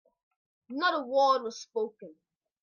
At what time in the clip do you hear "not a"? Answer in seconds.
0.69-1.03